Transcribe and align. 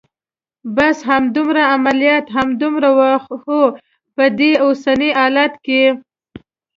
بس 0.77 0.97
همدومره؟ 1.11 1.61
عملیات 1.75 2.25
همدومره 2.37 2.89
و؟ 2.97 2.99
هو، 3.41 3.59
په 4.15 4.23
دې 4.37 4.51
اوسني 4.65 5.09
حالت 5.19 5.53
کې. 5.65 5.83